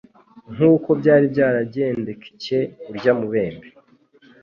[0.53, 2.59] Nk'uko byari byaragendekcye
[2.89, 3.67] urya mubembe,